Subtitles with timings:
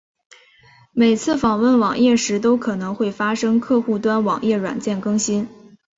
[0.93, 5.47] 每次访问网页时都可能会发生客户端网页软件更新。